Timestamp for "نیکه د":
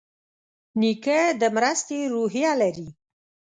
0.79-1.43